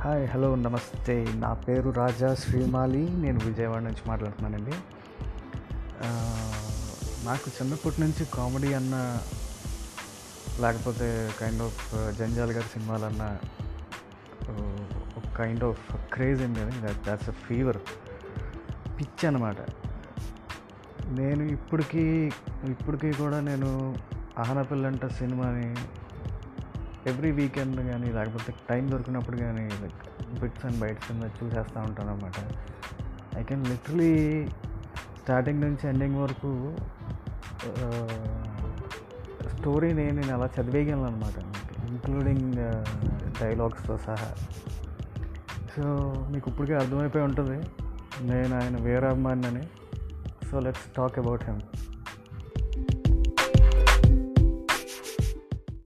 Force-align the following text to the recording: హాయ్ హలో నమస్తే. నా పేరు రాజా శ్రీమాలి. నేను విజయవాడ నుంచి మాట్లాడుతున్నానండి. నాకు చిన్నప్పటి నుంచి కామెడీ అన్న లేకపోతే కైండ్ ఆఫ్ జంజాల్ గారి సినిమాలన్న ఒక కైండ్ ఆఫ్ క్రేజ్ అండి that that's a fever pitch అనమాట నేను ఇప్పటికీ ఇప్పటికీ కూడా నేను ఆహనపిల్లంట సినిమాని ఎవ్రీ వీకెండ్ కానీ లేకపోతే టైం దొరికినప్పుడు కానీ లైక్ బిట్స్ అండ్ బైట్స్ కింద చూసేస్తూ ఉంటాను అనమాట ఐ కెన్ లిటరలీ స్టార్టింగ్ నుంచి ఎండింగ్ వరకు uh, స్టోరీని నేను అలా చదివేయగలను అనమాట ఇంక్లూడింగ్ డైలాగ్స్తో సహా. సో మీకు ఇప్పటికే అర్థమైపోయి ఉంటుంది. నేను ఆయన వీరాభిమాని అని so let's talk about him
హాయ్ 0.00 0.24
హలో 0.30 0.48
నమస్తే. 0.54 1.14
నా 1.34 1.50
పేరు 1.66 1.90
రాజా 1.90 2.34
శ్రీమాలి. 2.34 3.02
నేను 3.22 3.38
విజయవాడ 3.44 3.80
నుంచి 3.82 4.02
మాట్లాడుతున్నానండి. 4.08 4.74
నాకు 7.26 7.46
చిన్నప్పటి 7.48 8.00
నుంచి 8.00 8.24
కామెడీ 8.34 8.72
అన్న 8.72 8.94
లేకపోతే 10.60 11.08
కైండ్ 11.40 11.62
ఆఫ్ 11.62 11.80
జంజాల్ 12.18 12.50
గారి 12.50 12.68
సినిమాలన్న 12.72 13.38
ఒక 15.16 15.36
కైండ్ 15.38 15.64
ఆఫ్ 15.64 15.96
క్రేజ్ 16.12 16.42
అండి 16.42 16.60
that 16.86 17.02
that's 17.06 17.28
a 17.28 17.32
fever 17.32 17.78
pitch 19.00 19.24
అనమాట 19.26 19.56
నేను 21.20 21.42
ఇప్పటికీ 21.56 22.04
ఇప్పటికీ 22.70 23.12
కూడా 23.12 23.40
నేను 23.40 23.70
ఆహనపిల్లంట 24.38 25.06
సినిమాని 25.06 25.68
ఎవ్రీ 27.06 27.30
వీకెండ్ 27.30 27.80
కానీ 27.90 28.08
లేకపోతే 28.12 28.50
టైం 28.70 28.84
దొరికినప్పుడు 28.90 29.36
కానీ 29.36 29.64
లైక్ 29.82 30.00
బిట్స్ 30.40 30.64
అండ్ 30.66 30.78
బైట్స్ 30.80 31.06
కింద 31.08 31.24
చూసేస్తూ 31.38 31.80
ఉంటాను 31.80 32.10
అనమాట 32.10 32.38
ఐ 33.38 33.42
కెన్ 33.42 33.64
లిటరలీ 33.66 34.12
స్టార్టింగ్ 35.20 35.60
నుంచి 35.60 35.88
ఎండింగ్ 35.88 36.16
వరకు 36.16 36.50
uh, 37.68 38.22
స్టోరీని 39.52 40.04
నేను 40.12 40.32
అలా 40.34 40.46
చదివేయగలను 40.46 41.04
అనమాట 41.04 41.36
ఇంక్లూడింగ్ 41.88 42.56
డైలాగ్స్తో 43.40 43.96
సహా. 43.96 44.28
సో 45.74 45.84
మీకు 46.30 46.46
ఇప్పటికే 46.50 46.74
అర్థమైపోయి 46.74 47.24
ఉంటుంది. 47.24 47.56
నేను 48.22 48.52
ఆయన 48.56 48.76
వీరాభిమాని 48.76 49.46
అని 49.46 49.64
so 50.50 50.60
let's 50.60 50.86
talk 50.96 51.18
about 51.18 51.44
him 51.44 51.60